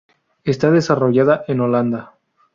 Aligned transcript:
Está 0.43 0.71
desarrolla 0.71 1.43
en 1.47 1.59
Holanda. 1.59 2.15